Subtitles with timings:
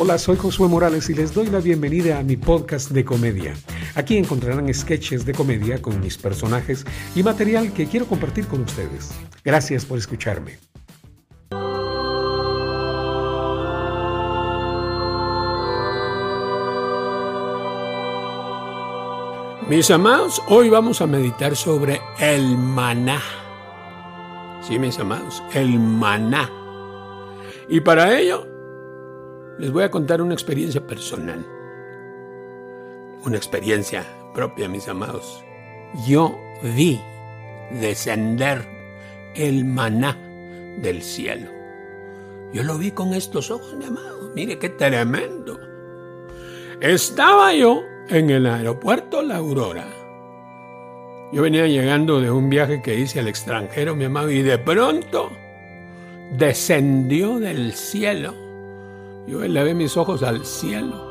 [0.00, 3.56] Hola, soy Josué Morales y les doy la bienvenida a mi podcast de comedia.
[3.96, 6.84] Aquí encontrarán sketches de comedia con mis personajes
[7.16, 9.10] y material que quiero compartir con ustedes.
[9.44, 10.58] Gracias por escucharme.
[19.68, 23.20] Mis amados, hoy vamos a meditar sobre el maná.
[24.62, 26.48] Sí, mis amados, el maná.
[27.68, 28.57] Y para ello
[29.58, 31.44] les voy a contar una experiencia personal.
[33.24, 35.44] Una experiencia propia, mis amados.
[36.06, 37.00] Yo vi
[37.72, 38.64] descender
[39.34, 40.16] el maná
[40.80, 41.50] del cielo.
[42.52, 44.30] Yo lo vi con estos ojos, mi amado.
[44.34, 45.58] Mire qué tremendo.
[46.80, 49.86] Estaba yo en el aeropuerto La Aurora.
[51.32, 55.30] Yo venía llegando de un viaje que hice al extranjero, mi amado, y de pronto
[56.38, 58.47] descendió del cielo.
[59.28, 61.06] Yo elevé mis ojos al cielo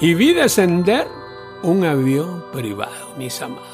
[0.00, 1.06] y vi descender
[1.62, 3.68] un avión privado, mis amados.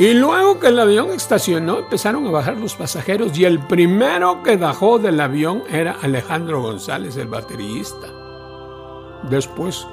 [0.00, 4.56] Y luego que el avión estacionó, empezaron a bajar los pasajeros y el primero que
[4.56, 8.08] bajó del avión era Alejandro González, el baterista.
[9.30, 9.86] Después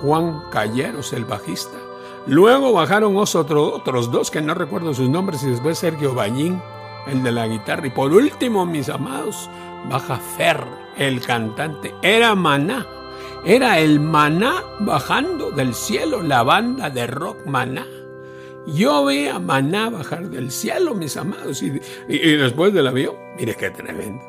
[0.00, 1.78] Juan Calleros, el bajista.
[2.26, 6.60] Luego bajaron otros dos que no recuerdo sus nombres y después Sergio Ballín,
[7.06, 7.86] el de la guitarra.
[7.86, 9.50] Y por último, mis amados,
[9.88, 10.64] baja Fer,
[10.96, 11.94] el cantante.
[12.02, 12.86] Era Maná.
[13.44, 17.86] Era el Maná bajando del cielo, la banda de rock Maná.
[18.66, 23.56] Yo vi a Maná bajar del cielo, mis amados, y, y después del avión, mire
[23.56, 24.24] qué tremendo.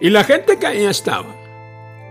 [0.00, 1.36] Y la gente que ahí estaba,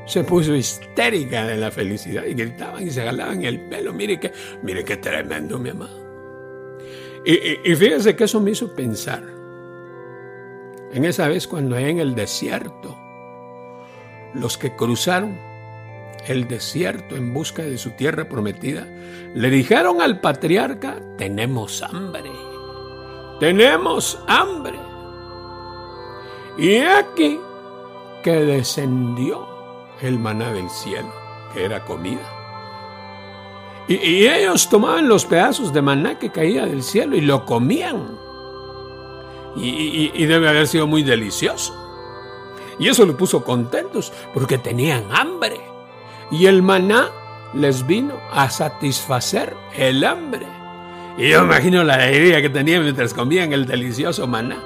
[0.06, 3.92] se puso histérica de la felicidad y gritaban y se jalaban el pelo.
[3.92, 6.06] Mire qué, mire qué tremendo, mi amado.
[7.26, 9.37] Y, y, y fíjese que eso me hizo pensar
[10.94, 12.98] en esa vez cuando en el desierto,
[14.34, 15.38] los que cruzaron
[16.28, 18.86] el desierto en busca de su tierra prometida,
[19.34, 22.32] le dijeron al patriarca, tenemos hambre,
[23.40, 24.80] tenemos hambre.
[26.58, 27.40] Y aquí
[28.24, 29.48] que descendió
[30.02, 31.14] el maná del cielo,
[31.54, 32.34] que era comida.
[33.88, 38.27] Y, ellos tomaban los pedazos de maná que caía del cielo y lo comían.
[39.58, 41.76] Y, debe haber sido muy delicioso.
[42.80, 45.60] Y eso los puso contentos porque tenían hambre.
[46.32, 47.10] Y el maná
[47.54, 50.46] les vino a satisfacer el hambre.
[51.18, 54.64] Y yo imagino la alegría que tenían mientras comían el delicioso maná.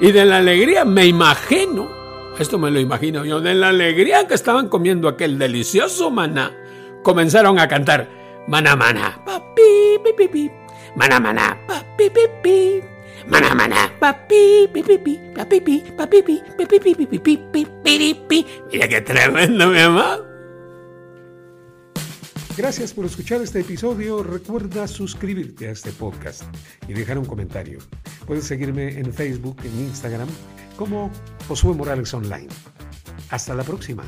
[0.00, 2.00] Y de la alegría me imagino
[2.40, 6.56] esto me lo imagino yo, de la alegría que estaban comiendo aquel delicioso maná,
[7.02, 8.08] comenzaron a cantar
[8.48, 10.50] maná maná, papi, pi, pi,
[10.96, 12.80] maná maná, papi, pi, pi,
[13.28, 13.92] Maná, maná.
[14.00, 15.20] Papi, pipi,
[18.72, 20.30] Mira qué tremendo, mi amor.
[22.56, 24.22] Gracias por escuchar este episodio.
[24.22, 26.42] Recuerda suscribirte a este podcast
[26.88, 27.78] y dejar un comentario.
[28.26, 30.28] Puedes seguirme en Facebook, en Instagram,
[30.76, 31.10] como
[31.48, 32.48] Josué Morales Online.
[33.30, 34.04] Hasta la próxima.